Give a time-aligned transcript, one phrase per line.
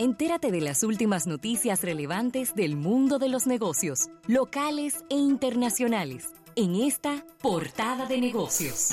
[0.00, 6.74] Entérate de las últimas noticias relevantes del mundo de los negocios, locales e internacionales, en
[6.74, 8.92] esta portada de negocios.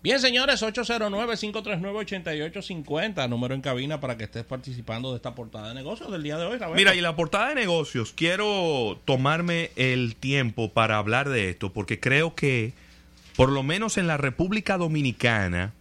[0.00, 6.12] Bien, señores, 809-539-8850, número en cabina para que estés participando de esta portada de negocios
[6.12, 6.56] del día de hoy.
[6.76, 11.98] Mira, y la portada de negocios, quiero tomarme el tiempo para hablar de esto, porque
[11.98, 12.74] creo que,
[13.36, 15.72] por lo menos en la República Dominicana,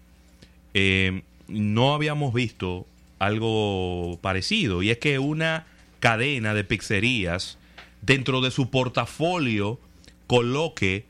[0.73, 2.87] eh, no habíamos visto
[3.19, 5.67] algo parecido, y es que una
[5.99, 7.59] cadena de pizzerías
[8.01, 9.79] dentro de su portafolio
[10.25, 11.05] coloque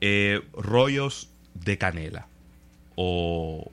[0.00, 2.26] eh, rollos de canela
[2.96, 3.70] o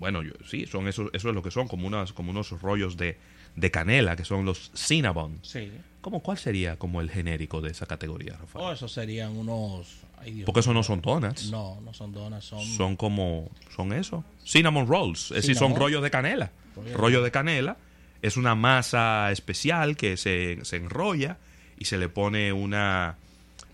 [0.00, 2.96] bueno, yo, sí, son eso, eso es lo que son, como, unas, como unos rollos
[2.96, 3.18] de,
[3.54, 5.38] de canela, que son los Cinnabon.
[5.42, 5.70] Sí.
[6.00, 8.64] ¿Cómo, ¿Cuál sería como el genérico de esa categoría, Rafael?
[8.64, 9.98] Oh, esos serían unos...
[10.46, 11.50] Porque eso no son donuts.
[11.50, 12.64] No, no son donuts, son...
[12.64, 13.50] Son como...
[13.76, 14.24] Son eso.
[14.42, 15.32] Cinnamon rolls.
[15.32, 16.50] Es decir, son rollos de canela.
[16.94, 17.76] Rollo de canela.
[18.22, 21.36] Es una masa especial que se, se enrolla
[21.78, 23.18] y se le pone una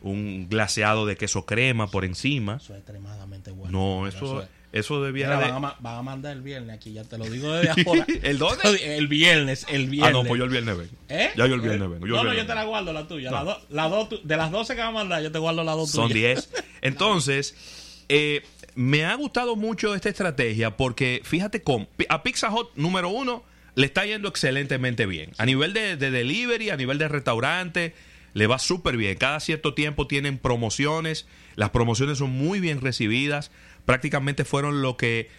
[0.03, 2.57] un glaseado de queso crema por encima.
[2.57, 4.01] Eso es extremadamente bueno.
[4.01, 4.49] No, eso, eso,
[4.83, 5.51] debiera de...
[5.51, 8.07] van, a, mandar el viernes aquí, ya te lo digo desde ahora.
[8.23, 8.97] ¿El dónde?
[8.97, 10.09] El viernes, el viernes.
[10.09, 10.93] Ah, no, pues yo el viernes vengo.
[11.09, 11.31] ¿Eh?
[11.37, 12.07] Ya yo el viernes vengo.
[12.07, 13.31] no, no, yo te la guardo, la tuya.
[13.31, 16.13] La do, de las 12 que va a mandar, yo te guardo las dos Son
[16.13, 16.51] 10.
[16.83, 18.43] Entonces, eh,
[18.75, 23.87] me ha gustado mucho esta estrategia porque, fíjate, con, a Pizza Hut, número uno, le
[23.87, 25.33] está yendo excelentemente bien.
[25.39, 27.95] A nivel de, de delivery, a nivel de restaurante
[28.37, 29.17] le va súper bien.
[29.17, 33.51] Cada cierto tiempo tienen promociones, las promociones son muy bien recibidas,
[33.87, 35.31] prácticamente fueron lo que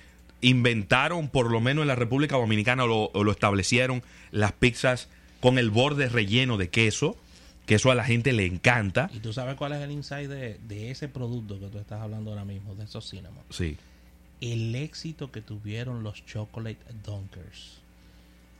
[0.41, 5.09] inventaron, por lo menos en la República Dominicana, o lo, establecieron, las pizzas
[5.39, 7.15] con el borde relleno de queso,
[7.67, 9.09] que eso a la gente le encanta.
[9.13, 12.31] ¿Y tú sabes cuál es el insight de, de ese producto que tú estás hablando
[12.31, 13.43] ahora mismo, de esos cinnamon?
[13.49, 13.77] Sí.
[14.39, 17.81] El éxito que tuvieron los chocolate dunkers.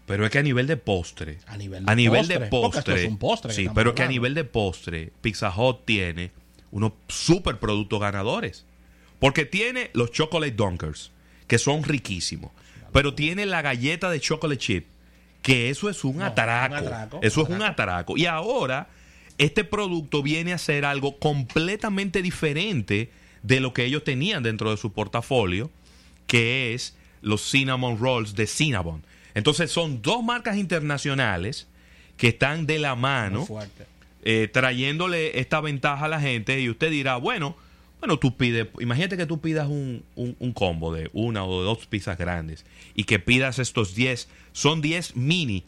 [0.07, 1.39] Pero es que a nivel de postre.
[1.47, 3.03] A nivel de, a nivel postre, de postre.
[3.03, 6.31] Es un postre sí, pero es que a nivel de postre, Pizza Hut tiene
[6.71, 8.65] unos super productos ganadores.
[9.19, 11.11] Porque tiene los chocolate dunkers,
[11.47, 12.51] que son riquísimos.
[12.94, 14.85] Pero tiene la galleta de chocolate chip,
[15.41, 17.19] que eso es un, atraco.
[17.22, 18.17] Eso es un atraco.
[18.17, 18.89] Y ahora,
[19.38, 23.11] este producto viene a ser algo completamente diferente
[23.44, 25.69] de lo que ellos tenían dentro de su portafolio,
[26.25, 29.03] que es los cinnamon rolls de Cinnabon.
[29.33, 31.67] Entonces son dos marcas internacionales
[32.17, 33.47] que están de la mano
[34.23, 37.56] eh, trayéndole esta ventaja a la gente y usted dirá, bueno,
[37.99, 40.03] bueno, tú pides, imagínate que tú pidas un,
[40.53, 45.63] combo de una o dos pizzas grandes y que pidas estos 10, son 10 mini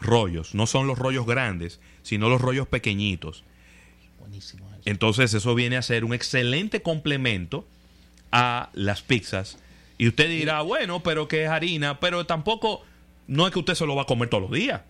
[0.00, 3.44] rollos, no son los rollos grandes, sino los rollos pequeñitos.
[4.18, 7.66] Buenísimo Entonces eso viene a ser un excelente complemento
[8.32, 9.58] a las pizzas.
[9.98, 12.82] Y usted dirá, bueno, pero que es harina, pero tampoco
[13.26, 14.82] no es que usted se lo va a comer todos los días.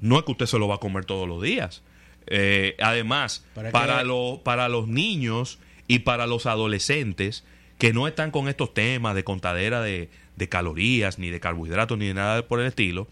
[0.00, 1.82] No es que usted se lo va a comer todos los días.
[2.26, 4.04] Eh, además, para,
[4.44, 5.58] para los niños
[5.88, 7.44] y para los adolescentes
[7.78, 12.06] que no están con estos temas de contadera de, de calorías, ni de carbohidratos, ni
[12.06, 13.08] de nada por el estilo,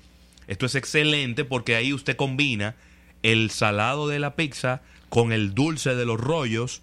[0.47, 2.75] esto es excelente porque ahí usted combina
[3.23, 6.83] el salado de la pizza con el dulce de los rollos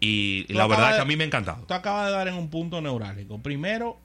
[0.00, 1.64] y, la verdad que a mí me ha encantado.
[1.66, 3.38] Tú acabas de dar en un punto neurálgico.
[3.38, 3.98] Primero,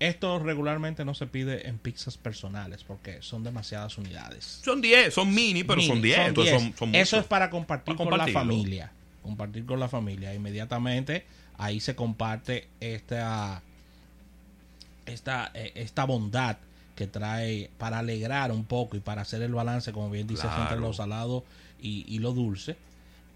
[0.00, 4.60] esto regularmente no se pide en pizzas personales porque son demasiadas unidades.
[4.64, 6.34] Son 10, son mini, pero son 10.
[6.94, 8.92] Eso es para compartir con la familia.
[9.22, 10.34] Compartir con la familia.
[10.34, 11.26] Inmediatamente
[11.58, 13.62] ahí se comparte esta,
[15.06, 16.56] esta, eh, esta bondad
[16.96, 20.78] que trae para alegrar un poco y para hacer el balance, como bien dice, entre
[20.78, 21.44] lo salado
[21.80, 22.76] y, y lo dulce.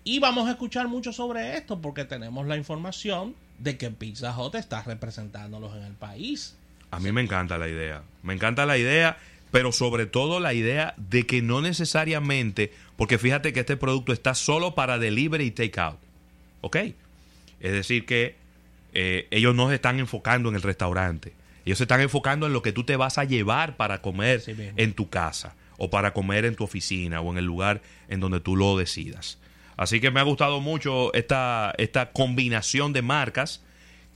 [0.05, 4.55] Y vamos a escuchar mucho sobre esto porque tenemos la información de que Pizza Hut
[4.55, 6.57] está representándolos en el país.
[6.91, 8.03] A mí me encanta la idea.
[8.23, 9.17] Me encanta la idea,
[9.55, 14.35] pero sobre todo la idea de que no necesariamente, porque fíjate que este producto está
[14.35, 16.01] solo para delivery y takeout.
[16.61, 16.77] ¿Ok?
[17.61, 18.35] Es decir, que
[18.95, 21.35] eh, ellos no se están enfocando en el restaurante.
[21.65, 24.43] Ellos se están enfocando en lo que tú te vas a llevar para comer
[24.77, 28.41] en tu casa o para comer en tu oficina o en el lugar en donde
[28.41, 29.39] tú lo decidas.
[29.77, 33.63] Así que me ha gustado mucho esta, esta combinación de marcas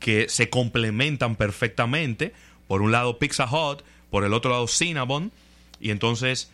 [0.00, 2.32] que se complementan perfectamente.
[2.66, 5.32] Por un lado Pizza Hut, por el otro lado Cinnabon.
[5.80, 6.50] Y entonces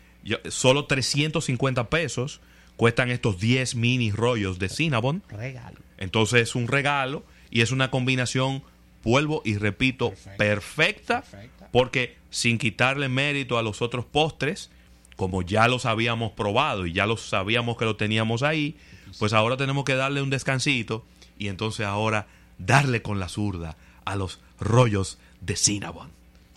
[0.48, 2.40] solo 350 pesos
[2.76, 5.22] cuestan estos 10 mini rollos de Cinnabon.
[5.28, 5.78] Regalo.
[5.98, 8.62] Entonces es un regalo y es una combinación,
[9.04, 11.68] vuelvo y repito, perfecta, Perfecta.
[11.70, 14.70] porque sin quitarle mérito a los otros postres,
[15.16, 18.76] como ya los habíamos probado y ya los sabíamos que lo teníamos ahí,
[19.20, 21.04] pues ahora tenemos que darle un descansito
[21.38, 22.26] y entonces ahora
[22.58, 26.10] darle con la zurda a los rollos de Cinnabon.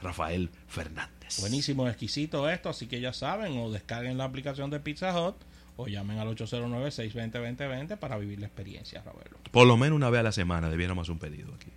[0.07, 1.39] Rafael Fernández.
[1.39, 5.35] Buenísimo, exquisito esto, así que ya saben, o descarguen la aplicación de Pizza Hut
[5.75, 9.37] o llamen al 809-620-2020 para vivir la experiencia, Ravelo.
[9.51, 11.69] Por lo menos una vez a la semana debiéramos hacer un pedido aquí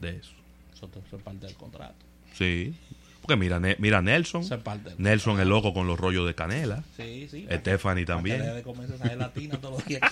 [0.00, 0.32] de eso.
[0.74, 1.94] Eso, es parte del contrato.
[2.34, 2.74] Sí.
[3.22, 4.42] Porque mira, Ne- mira Nelson.
[4.42, 6.84] Eso es parte del Nelson es loco con los rollos de canela.
[6.96, 7.46] Sí, sí.
[7.50, 8.38] Stephanie para que- también.
[8.38, 10.00] para que de comerse esa gelatina todos los días.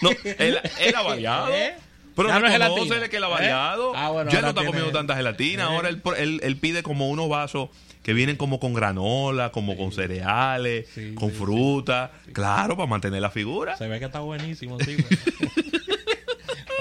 [0.00, 1.48] No, él, él ha variado.
[1.54, 1.74] ¿Eh?
[2.16, 3.08] Pero Ya no es gelatina.
[3.08, 3.30] que él ha ¿Eh?
[3.30, 3.92] variado.
[3.96, 5.62] Ah, bueno, ya no está tiene- comiendo tanta gelatina.
[5.64, 5.66] ¿Eh?
[5.66, 7.68] Ahora él, él- él pide como unos vasos
[8.02, 12.10] que vienen como con granola, como con cereales, Sí, con sí, fruta.
[12.32, 13.76] Claro, para mantener la figura.
[13.76, 14.96] Se ve que está buenísimo, sí.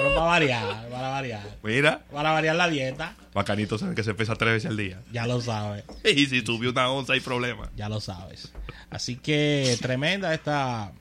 [0.03, 1.57] Pero, pero para variar, para variar.
[1.61, 4.99] Mira, Para variar la dieta, Bacanito sabe que se pesa tres veces al día.
[5.11, 5.83] ya lo sabes.
[6.03, 7.69] Y si subió una onza hay problema.
[7.75, 8.51] Ya lo sabes.
[8.89, 10.91] Así que tremenda esta,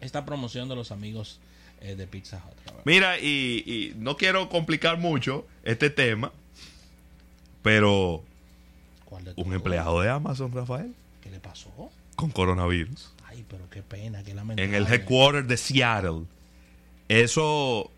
[0.00, 1.40] esta promoción de los amigos
[1.80, 2.56] eh, de Pizza Hut.
[2.66, 2.86] Robert.
[2.86, 6.32] Mira, y, y no quiero complicar mucho este tema,
[7.62, 8.22] pero
[9.04, 11.90] ¿Cuál de un empleado de Amazon, Rafael, ¿Qué le pasó?
[12.16, 13.12] con coronavirus.
[13.26, 14.64] Ay, pero qué pena, qué lamentable.
[14.68, 16.22] en el headquarter de Seattle.
[17.08, 17.90] Eso,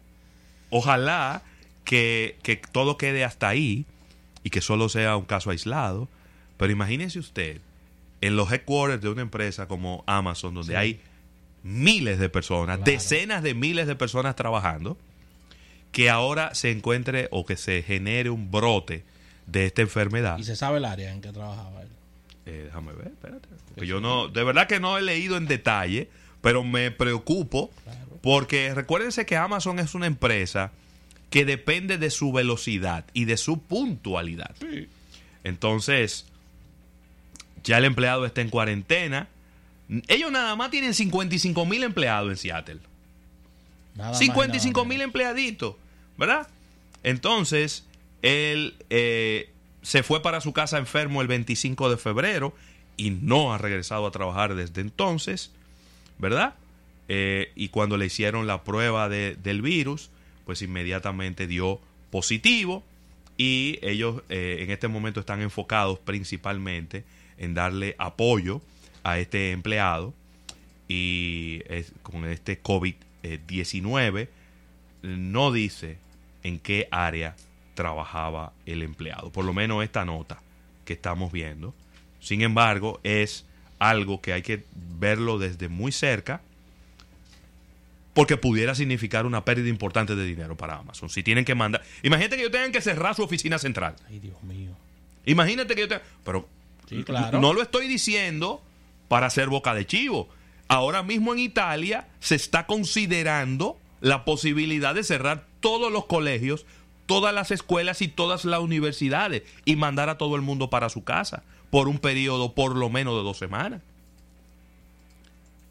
[0.71, 1.43] ojalá
[1.85, 3.87] que, que todo quede hasta ahí
[4.43, 6.09] y que solo sea un caso aislado.
[6.57, 7.61] Pero imagínese usted,
[8.21, 10.77] en los headquarters de una empresa como Amazon, donde Sí.
[10.77, 11.01] hay
[11.63, 12.91] miles de personas, Claro.
[12.93, 14.97] decenas de miles de personas trabajando,
[15.93, 19.05] que ahora se encuentre o que se genere un brote
[19.47, 20.39] de esta enfermedad.
[20.39, 21.89] Y se sabe el área en que trabajaba él.
[22.47, 23.49] Eh, déjame ver, espérate.
[23.75, 26.09] Porque yo no, de verdad que no he leído en detalle,
[26.41, 28.19] pero me preocupo Claro.
[28.23, 30.73] porque recuérdense que Amazon es una empresa
[31.31, 34.55] que depende de su velocidad y de su puntualidad.
[35.45, 36.27] Entonces,
[37.65, 39.29] ya el empleado está en cuarentena.
[40.09, 42.81] Ellos nada más tienen 55 mil empleados en Seattle.
[43.95, 45.75] Nada más y 55 nada mil empleaditos,
[46.17, 46.47] ¿verdad?
[47.03, 47.85] Entonces,
[48.23, 49.51] él eh,
[49.83, 52.55] se fue para su casa enfermo el 25 de febrero
[52.97, 55.53] y no ha regresado a trabajar desde entonces,
[56.19, 56.55] ¿verdad?
[57.09, 60.11] Eh, y cuando le hicieron la prueba de- del virus,
[60.45, 61.81] pues inmediatamente dio
[62.11, 62.85] positivo
[63.37, 67.05] y ellos eh, en este momento están enfocados principalmente
[67.39, 68.61] en darle apoyo
[69.11, 70.15] a este empleado
[70.89, 74.29] y es- con este COVID-19
[75.03, 75.99] no dice
[76.43, 77.37] en qué área
[77.75, 80.41] trabajaba el empleado, por lo menos esta nota
[80.85, 81.75] que estamos viendo.
[82.21, 83.45] Sin embargo, es
[83.79, 84.65] algo que hay que
[84.99, 86.41] verlo desde muy cerca
[88.15, 91.09] porque pudiera significar una pérdida importante de dinero para Amazon.
[91.09, 93.95] Si tienen que mandar, imagínate que ellos tengan que cerrar su oficina central.
[94.09, 94.73] Ay, Dios mío.
[95.27, 96.01] Imagínate que yo te...
[96.25, 96.49] Pero
[96.89, 97.39] Sí, claro.
[97.41, 98.63] no lo estoy diciendo
[99.09, 100.29] para hacer boca de chivo.
[100.69, 106.67] Ahora mismo en Italia se está considerando la posibilidad de cerrar todos los colegios,
[107.07, 111.05] todas las escuelas y todas las universidades y mandar a todo el mundo para su
[111.05, 113.81] casa por un periodo por lo menos de dos semanas.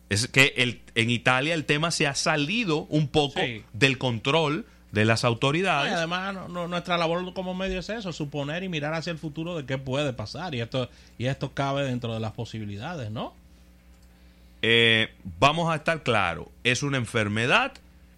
[0.10, 3.64] Es que el, en Italia el tema se ha salido un poco Sí.
[3.74, 5.94] del control de las No, y autoridades.
[5.94, 9.56] además, no- no- nuestra labor como medio es eso, suponer y mirar hacia el futuro
[9.58, 10.56] de qué puede pasar.
[10.56, 13.34] Y esto, y esto cabe dentro de las posibilidades, ¿no?
[14.62, 17.74] Eh, vamos a estar claros, es una enfermedad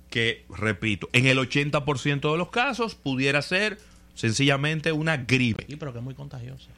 [0.10, 3.78] que, repito, en el 80% de los casos pudiera ser
[4.16, 5.66] sencillamente una gripe.
[5.68, 6.70] Sí, pero que es muy contagiosa.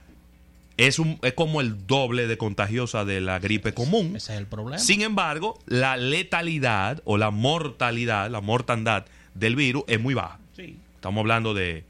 [0.77, 4.15] Es, un, es como el doble de contagiosa de la gripe común.
[4.15, 4.79] Ese es el problema.
[4.79, 10.39] Sin embargo, la letalidad o la mortalidad, la mortandad del virus es muy baja.
[10.55, 10.77] Sí.
[10.95, 11.83] Estamos hablando de,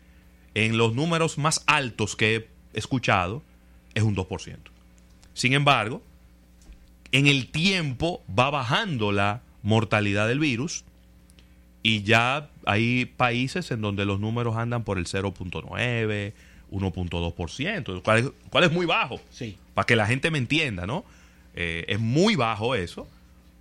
[0.53, 3.41] en los números más altos que he escuchado,
[3.93, 4.57] es un 2%.
[5.33, 6.01] Sin embargo,
[7.11, 10.83] en el tiempo va bajando la mortalidad del virus
[11.83, 16.33] y ya hay países en donde los números andan por el 0.9,
[16.71, 19.57] 1.2%, cual es, cual es muy bajo Sí.
[19.73, 21.03] para que la gente me entienda, ¿no?
[21.55, 23.07] Eh, es muy bajo eso,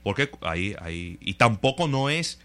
[0.03, 2.41] porque ahí, ahí, y tampoco no es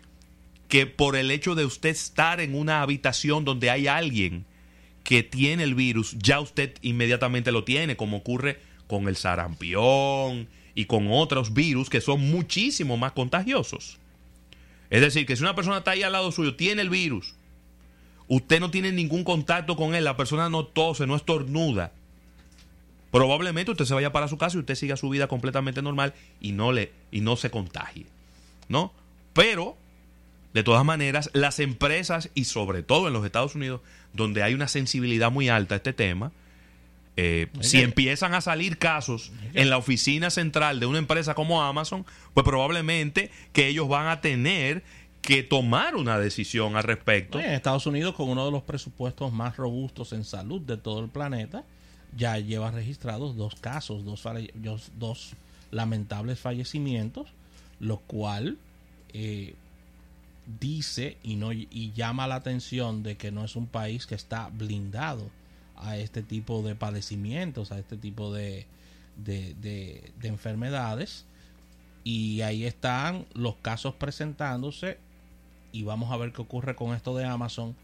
[0.68, 4.46] que por el hecho de usted estar en una habitación donde hay alguien
[5.04, 10.86] que tiene el virus, ya usted inmediatamente lo tiene, como ocurre con el sarampión y
[10.86, 14.00] con otros virus que son muchísimo más contagiosos.
[14.90, 17.36] Es decir, que si una persona está ahí al lado suyo, tiene el virus,
[18.28, 21.92] usted no tiene ningún contacto con él, la persona no tose, no estornuda,
[23.12, 26.52] probablemente usted se vaya para su casa y usted siga su vida completamente normal y
[26.52, 28.08] no le y no se contagie,
[28.68, 28.92] ¿no?
[29.34, 29.78] Pero
[30.56, 33.82] de todas maneras, las empresas y sobre todo en los Estados Unidos,
[34.14, 36.32] donde hay una sensibilidad muy alta a este tema,
[37.18, 42.06] eh, si empiezan a salir casos en la oficina central de una empresa como Amazon,
[42.34, 44.82] pues probablemente que ellos van a tener
[45.22, 47.38] que tomar una decisión al respecto.
[47.38, 51.10] En Estados Unidos, con uno de los presupuestos más robustos en salud de todo el
[51.10, 51.66] planeta,
[52.16, 54.24] ya lleva registrados dos casos, dos,
[54.98, 55.34] dos
[55.72, 57.28] lamentables fallecimientos,
[57.82, 58.58] lo cual
[59.12, 59.54] eh,
[60.60, 64.50] dice y, no, y llama la atención de que no es un país que está
[64.50, 65.30] blindado
[65.78, 68.66] a este tipo de padecimientos, a este tipo de,
[69.18, 71.26] de, enfermedades.
[72.04, 75.00] Y ahí están los casos presentándose
[75.72, 77.76] y vamos a ver qué ocurre con esto de Amazon.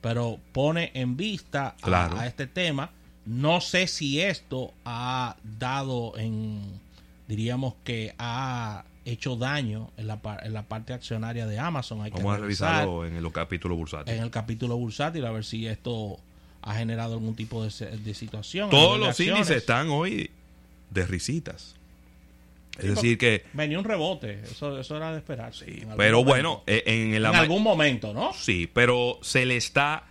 [0.00, 2.90] Pero pone en vista a, este tema.
[3.26, 6.80] No sé si esto ha dado en,
[7.28, 12.02] diríamos que ha hecho daño en la, en la parte accionaria de Amazon.
[12.02, 14.14] Hay Vamos a revisarlo en el capítulo bursátil.
[14.14, 16.18] En el capítulo bursátil a ver si esto
[16.62, 18.70] ha generado algún tipo de, situación.
[18.70, 20.30] Todos los índices están hoy
[20.90, 21.76] de risitas.
[22.78, 23.44] Es decir que...
[23.52, 25.54] Venía un rebote, eso, eso era de esperar.
[25.54, 28.32] Sí, pero bueno, eh, en, en algún momento, ¿no?
[28.32, 30.04] Sí, pero se le está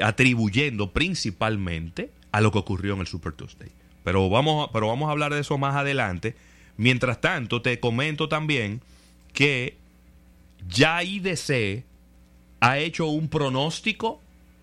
[0.00, 3.70] atribuyendo principalmente a lo que ocurrió en el Super Tuesday.
[4.04, 6.34] Pero vamos, pero vamos a hablar de eso más adelante.
[6.76, 8.80] Mientras tanto, te comento también
[9.32, 9.76] que
[10.68, 11.84] ya IDC
[12.60, 14.20] ha hecho un pronóstico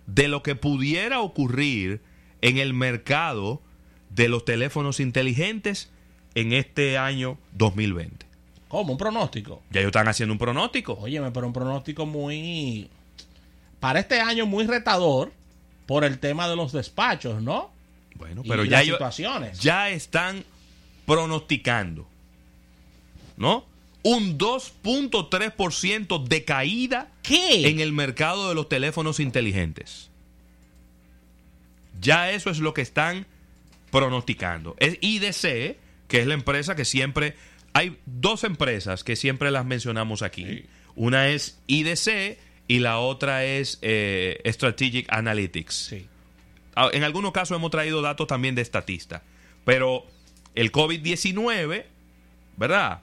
[0.07, 2.01] de lo que pudiera ocurrir
[2.41, 3.61] en el mercado
[4.09, 5.91] de los teléfonos inteligentes
[6.35, 8.25] en este año 2020.
[8.67, 8.93] ¿Cómo?
[8.93, 9.61] ¿Un pronóstico?
[9.71, 10.93] Ya ellos están haciendo un pronóstico.
[10.93, 12.89] Óyeme, pero un pronóstico muy...
[13.79, 15.31] Para este año muy retador
[15.85, 17.71] por el tema de los despachos, ¿no?
[18.15, 19.59] Bueno, pero ya, situaciones.
[19.59, 20.43] ya están
[21.09, 22.07] pronosticando,
[23.35, 23.65] ¿no?
[24.03, 30.11] un 2.3% de caída en el mercado de los teléfonos inteligentes.
[31.99, 33.25] Ya eso es lo que están
[33.89, 34.75] pronosticando.
[34.79, 37.35] Es IDC, que es la empresa que siempre...
[37.73, 40.65] Hay dos empresas que siempre las mencionamos aquí.
[40.95, 42.37] Una es IDC
[42.67, 45.95] y la otra es eh, Strategic Analytics.
[46.75, 49.23] Ah, en algunos casos hemos traído datos también de estatista.
[49.65, 50.05] Pero
[50.55, 51.85] el COVID-19,
[52.57, 53.01] ¿verdad?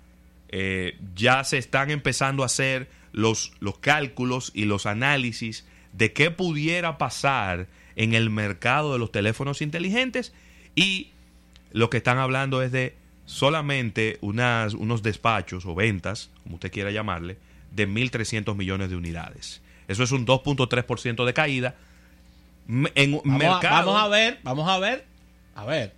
[0.49, 6.31] Eh, ya se están empezando a hacer los, los cálculos y los análisis de qué
[6.31, 10.33] pudiera pasar en el mercado de los teléfonos inteligentes
[10.75, 11.11] y
[11.73, 16.91] lo que están hablando es de solamente unas, unos despachos o ventas, como usted quiera
[16.91, 17.39] llamarle,
[17.73, 19.61] de 1.300 millones de unidades.
[19.89, 21.75] Eso es un 2.3% de caída.
[22.95, 25.05] En mercado, vamos a ver, vamos a ver,
[25.55, 25.93] a ver,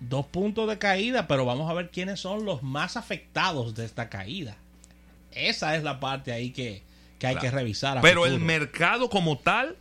[0.00, 4.08] dos puntos de caída, pero vamos a ver quiénes son los más afectados de esta
[4.08, 4.56] caída.
[5.32, 6.82] Esa es la parte ahí que,
[7.22, 8.00] hay que revisar.
[8.02, 9.76] pero el mercado como tal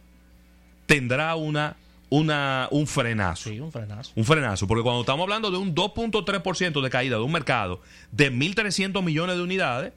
[0.86, 1.76] tendrá una,
[2.10, 3.50] una, un frenazo.
[3.50, 4.12] Sí, un frenazo.
[4.16, 7.82] Un frenazo, porque cuando estamos hablando de un 2.3% de caída de un mercado
[8.12, 9.94] de 1.300 millones de unidades,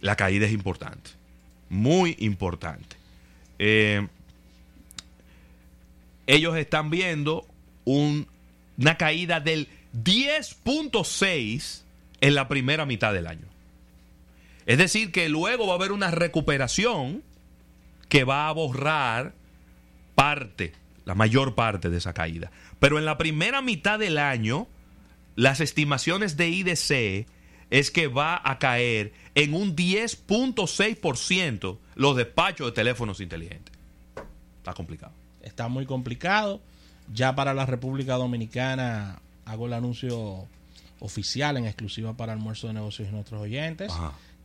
[0.00, 1.10] la caída es importante.
[1.68, 2.96] Muy importante.
[3.58, 4.06] Eh,
[6.26, 7.46] ellos están viendo
[7.84, 8.26] un
[8.82, 11.82] una caída del 10.6
[12.20, 13.46] en la primera mitad del año.
[14.66, 17.22] Es decir, que luego va a haber una recuperación
[18.08, 19.34] que va a borrar
[20.16, 20.72] parte,
[21.04, 22.50] la mayor parte de esa caída.
[22.80, 24.66] Pero en la primera mitad del año,
[25.36, 27.28] las estimaciones de IDC
[27.70, 33.72] es que va a caer en un 10.6% los despachos de teléfonos inteligentes.
[34.58, 35.12] Está complicado.
[35.40, 36.60] Está muy complicado.
[37.12, 40.46] Ya para la República Dominicana hago el anuncio
[41.00, 43.92] oficial en exclusiva para almuerzo de negocios y nuestros oyentes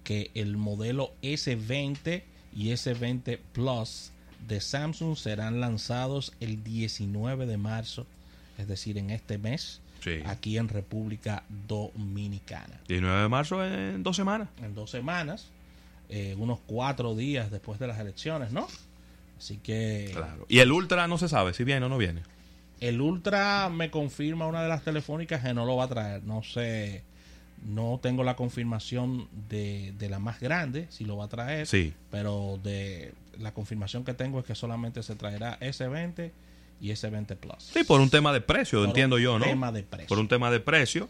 [0.03, 2.23] que el modelo S20
[2.55, 4.11] y S20 Plus
[4.47, 8.07] de Samsung serán lanzados el 19 de marzo,
[8.57, 9.81] es decir, en este mes,
[10.25, 12.79] aquí en República Dominicana.
[12.87, 14.47] 19 de marzo en dos semanas.
[14.63, 15.49] En dos semanas,
[16.09, 18.67] eh, unos cuatro días después de las elecciones, ¿no?
[19.37, 20.11] Así que...
[20.13, 20.45] Claro.
[20.47, 22.21] Y el Ultra no se sabe si viene o no viene.
[22.79, 26.23] El Ultra me confirma una de las telefónicas que no lo va a traer.
[26.23, 27.03] No sé,
[27.65, 31.67] no tengo la confirmación de, la más grande, si lo va a traer.
[31.67, 31.93] Sí.
[32.11, 36.31] Pero de la confirmación que tengo es que solamente se traerá S20
[36.79, 37.63] y S20 Plus.
[37.73, 39.45] Sí, por un tema de precio, entiendo yo, ¿no?
[39.45, 40.07] Tema de precio.
[40.07, 41.09] Por un tema de precio.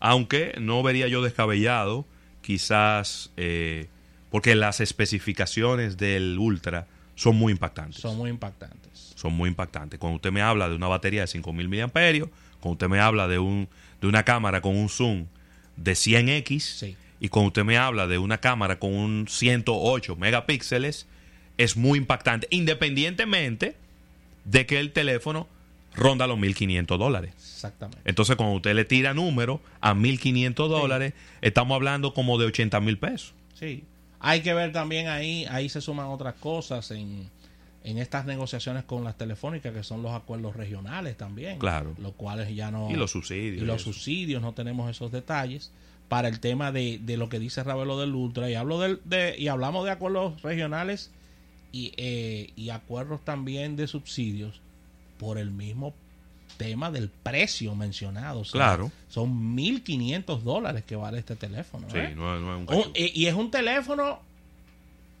[0.00, 2.04] Aunque no vería yo descabellado,
[2.40, 3.88] quizás, eh,
[4.30, 6.86] porque las especificaciones del Ultra
[7.18, 8.00] son muy impactantes.
[8.00, 9.12] Son muy impactantes.
[9.16, 9.98] Son muy impactantes.
[9.98, 13.40] Cuando usted me habla de una batería de 5000 mAh, cuando usted me habla de
[13.40, 13.68] un
[14.00, 15.26] de una cámara con un zoom
[15.76, 21.08] de 100x y cuando usted me habla de una cámara con un 108 megapíxeles,
[21.56, 23.74] es muy impactante, independientemente
[24.44, 25.48] de que el teléfono
[25.96, 27.32] ronda los 1.500 dólares.
[27.36, 28.00] Exactamente.
[28.04, 32.96] Entonces, cuando usted le tira número a 1.500 dólares, estamos hablando como de 80 mil
[32.96, 33.34] pesos.
[33.54, 33.82] Sí.
[34.20, 37.28] Hay que ver también ahí, ahí se suman otras cosas en,
[37.84, 41.58] en estas negociaciones con las telefónicas, que son los acuerdos regionales también.
[41.58, 41.94] Claro.
[41.98, 42.90] Los cuales ya no...
[42.90, 43.62] Y los subsidios.
[43.62, 45.70] Y los subsidios, no tenemos esos detalles.
[46.08, 49.34] Para el tema de, de lo que dice Ravelo del Ultra, y, hablo del, de,
[49.38, 51.10] y hablamos de acuerdos regionales
[51.70, 54.62] y, eh, y acuerdos también de subsidios
[55.18, 55.94] por el mismo
[56.58, 58.42] tema del precio mencionado.
[58.42, 58.92] claro.
[59.08, 61.88] Son 1.500 dólares que vale este teléfono.
[61.88, 62.14] Sí, ¿eh?
[62.14, 64.18] no, es un y, es un teléfono,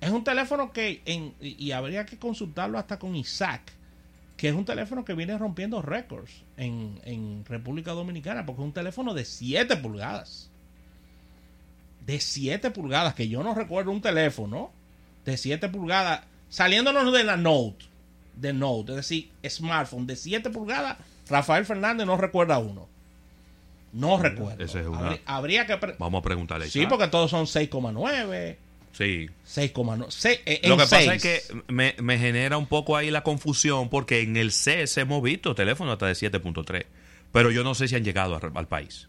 [0.00, 3.72] es un teléfono que, en, y habría que consultarlo hasta con Isaac,
[4.36, 8.74] que es un teléfono que viene rompiendo récords en, en República Dominicana, porque es un
[8.74, 10.50] teléfono de 7 pulgadas.
[12.04, 14.70] De 7 pulgadas, que yo no recuerdo un teléfono
[15.24, 17.84] de 7 pulgadas, saliéndonos de la Note,
[18.40, 22.88] de Note, es decir, smartphone de 7 pulgadas Rafael Fernández no recuerda uno.
[23.92, 24.64] No recuerdo.
[25.24, 25.78] habría, que.
[25.98, 26.68] Vamos a preguntarle.
[26.68, 28.56] Sí, porque todos son 6,9.
[28.92, 29.28] Sí.
[29.46, 30.40] 6,9.
[30.44, 34.36] Eh, Lo que pasa es que me, genera un poco ahí la confusión porque en
[34.36, 36.84] el CS hemos visto teléfonos hasta de 7.3.
[37.32, 39.08] Pero yo no sé si han llegado al país.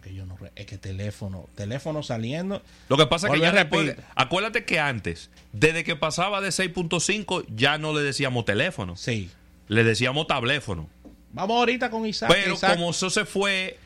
[0.00, 0.38] Que yo no.
[0.56, 2.62] Es que teléfono, teléfono saliendo.
[2.88, 7.46] Lo que pasa es que ya después, Acuérdate que antes, desde que pasaba de 6.5,
[7.54, 8.96] ya no le decíamos teléfono.
[8.96, 9.30] Sí.
[9.68, 10.88] Le decíamos tabléfono.
[11.32, 12.30] Vamos ahorita con Isaac.
[12.32, 13.78] Pero como eso se fue,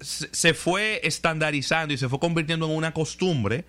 [0.00, 3.64] se fue estandarizando y se fue convirtiendo en una costumbre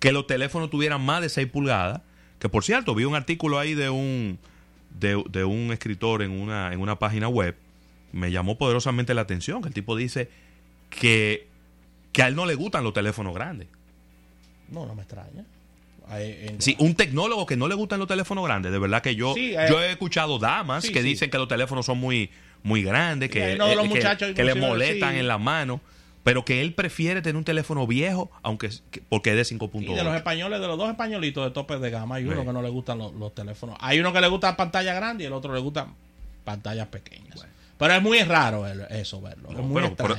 [0.00, 2.00] que los teléfonos tuvieran más de 6 pulgadas,
[2.38, 4.38] que por cierto, vi un artículo ahí de un,
[4.98, 7.56] de, un escritor en una, en una página web,
[8.12, 10.30] me llamó poderosamente la atención, que el tipo dice
[10.90, 11.48] que,
[12.12, 13.68] que a él no le gustan los teléfonos grandes.
[14.68, 15.44] No, no me extraña.
[16.58, 18.70] Sí, un tecnólogo que no le gustan los teléfonos grandes.
[18.70, 22.30] De verdad que yo, yo he escuchado damas que dicen que los teléfonos son muy,
[22.62, 23.58] muy grandes, que, eh,
[24.34, 25.80] que, le molestan en la mano.
[26.22, 28.68] Pero que él prefiere tener un teléfono viejo, aunque
[29.08, 29.92] porque es de 5.1.
[29.92, 32.52] Y de los españoles, de los dos españolitos de tope de gama, hay uno que
[32.52, 33.76] no le gustan los, teléfonos.
[33.80, 35.86] Hay uno que le gusta pantalla grande y el otro le gusta
[36.44, 37.46] pantallas pequeñas.
[37.78, 39.50] Pero es muy raro eso verlo.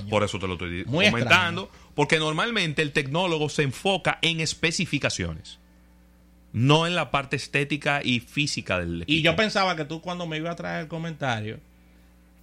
[0.10, 1.70] por, eso te lo estoy comentando.
[1.96, 5.60] Porque normalmente el tecnólogo se enfoca en especificaciones
[6.54, 9.12] no en la parte estética y física del equipo.
[9.12, 11.60] Y yo pensaba que tú cuando me ibas a traer el comentario,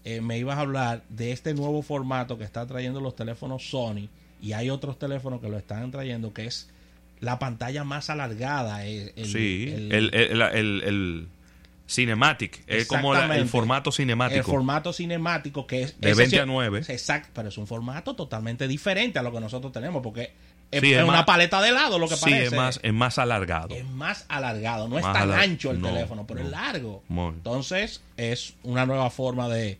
[0.04, 4.08] eh, me ibas a hablar de este nuevo formato que está trayendo los teléfonos Sony
[4.40, 6.70] y hay otros teléfonos que lo están trayendo que es
[7.20, 8.84] la pantalla más alargada.
[8.86, 11.28] El, sí, el, el,
[11.86, 14.38] Cinematic, es como el formato cinemático.
[14.38, 16.00] El formato cinemático que es...
[16.00, 16.82] De 20 a 9.
[16.88, 20.32] Exacto, pero es un formato totalmente diferente a lo que nosotros tenemos porque
[20.82, 23.74] es, una paleta de lado lo que sí, es más, es más alargado.
[23.74, 24.88] Es más alargado.
[24.88, 27.02] No es tan ancho el teléfono, pero es largo.
[27.08, 29.78] Entonces, es una nueva forma de,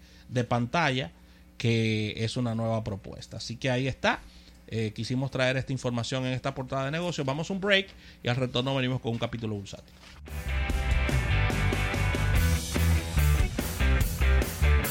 [0.49, 1.11] pantalla
[1.59, 3.38] que es una nueva propuesta.
[3.38, 4.21] Así que ahí está.
[4.67, 7.27] Eh, quisimos traer esta información en esta portada de negocios.
[7.27, 7.88] Vamos a un break
[8.23, 9.95] y al retorno venimos con un capítulo bursátil.